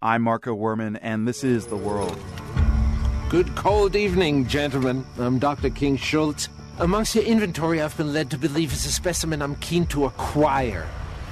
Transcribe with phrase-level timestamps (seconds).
[0.00, 2.16] I'm Marco Werman, and this is The World.
[3.28, 5.04] Good cold evening, gentlemen.
[5.18, 5.70] I'm Dr.
[5.70, 6.48] King Schultz.
[6.78, 10.86] Amongst your inventory, I've been led to believe is a specimen I'm keen to acquire.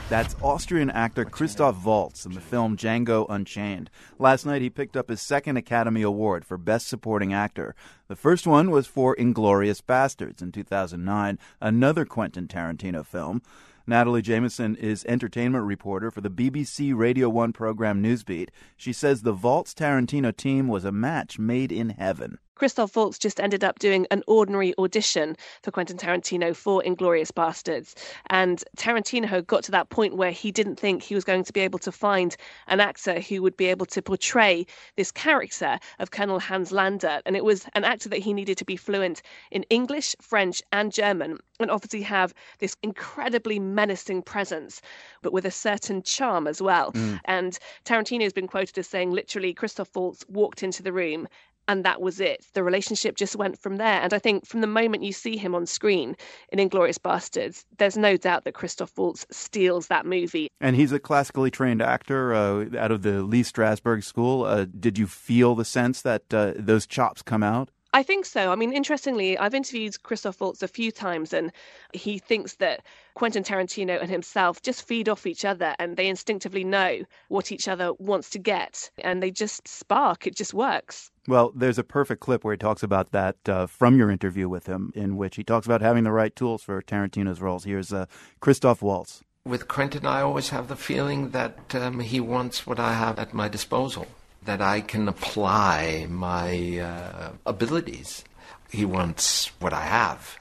[0.08, 3.90] That's Austrian actor Christoph Waltz in the film Django Unchained.
[4.21, 7.75] Last night he picked up his second Academy Award for Best Supporting Actor.
[8.06, 13.42] The first one was for Inglourious Basterds in 2009, another Quentin Tarantino film.
[13.84, 18.50] Natalie Jamieson is entertainment reporter for the BBC Radio 1 program Newsbeat.
[18.77, 22.38] She says the Waltz Tarantino team was a match made in heaven.
[22.56, 27.95] Christoph Waltz just ended up doing an ordinary audition for Quentin Tarantino for Inglourious Basterds.
[28.29, 31.60] And Tarantino got to that point where he didn't think he was going to be
[31.60, 32.34] able to find
[32.66, 37.23] an actor who would be able to portray this character of Colonel Hans Landa.
[37.27, 39.20] And it was an actor that he needed to be fluent
[39.51, 44.80] in English, French, and German, and obviously have this incredibly menacing presence,
[45.23, 46.93] but with a certain charm as well.
[46.93, 47.20] Mm.
[47.27, 51.29] And Tarantino has been quoted as saying, literally, Christoph Waltz walked into the room
[51.69, 52.45] and that was it.
[52.55, 54.01] The relationship just went from there.
[54.01, 56.16] And I think from the moment you see him on screen
[56.51, 60.49] in Inglourious Basterds, there's no doubt that Christoph Waltz steals that movie.
[60.60, 64.44] And he's a classically trained actor uh, out of the Lee Strasberg School.
[64.44, 67.71] Uh, did you feel the sense that uh, those chops come out?
[67.97, 68.53] I think so.
[68.53, 71.50] I mean, interestingly, I've interviewed Christoph Waltz a few times, and
[71.94, 72.83] he thinks that
[73.15, 77.67] Quentin Tarantino and himself just feed off each other and they instinctively know what each
[77.67, 80.27] other wants to get, and they just spark.
[80.27, 81.11] It just works.
[81.27, 84.67] Well, there's a perfect clip where he talks about that uh, from your interview with
[84.67, 87.65] him, in which he talks about having the right tools for Tarantino's roles.
[87.65, 88.05] Here's uh,
[88.41, 89.22] Christoph Waltz.
[89.47, 93.33] With Quentin, I always have the feeling that um, he wants what I have at
[93.33, 94.06] my disposal
[94.47, 98.25] that I can apply my uh, abilities.
[98.71, 100.39] He wants what I have.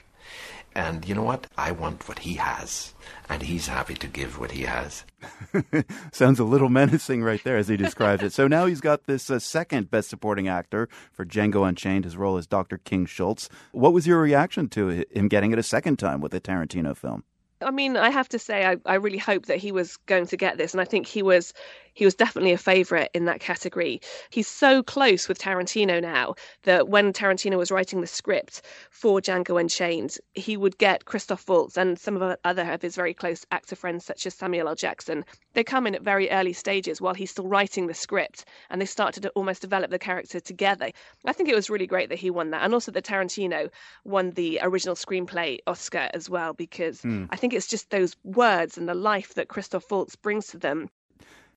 [0.74, 1.48] And you know what?
[1.58, 2.94] I want what he has.
[3.30, 5.06] And he's happy to give what he has.
[6.12, 8.34] Sounds a little menacing right there as he describes it.
[8.34, 12.04] So now he's got this uh, second Best Supporting Actor for Django Unchained.
[12.04, 12.78] His role is Dr.
[12.78, 13.50] King Schultz.
[13.72, 17.24] What was your reaction to him getting it a second time with a Tarantino film?
[17.62, 20.38] I mean, I have to say, I, I really hope that he was going to
[20.38, 21.54] get this, and I think he was
[21.96, 24.02] he was definitely a favourite in that category.
[24.30, 28.62] He's so close with Tarantino now that when Tarantino was writing the script
[28.92, 33.14] for Django Unchained, he would get Christoph Waltz and some of other of his very
[33.14, 34.76] close actor friends, such as Samuel L.
[34.76, 35.24] Jackson.
[35.54, 38.86] They come in at very early stages while he's still writing the script, and they
[38.86, 40.92] start to almost develop the character together.
[41.24, 43.70] I think it was really great that he won that, and also that Tarantino
[44.04, 47.30] won the original screenplay Oscar as well, because mm.
[47.30, 50.90] I think it's just those words and the life that Christoph Waltz brings to them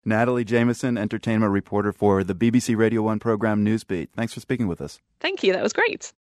[0.04, 4.08] Natalie Jamieson, entertainment reporter for the BBC Radio 1 program Newsbeat.
[4.14, 5.00] Thanks for speaking with us.
[5.20, 5.52] Thank you.
[5.52, 6.12] That was great.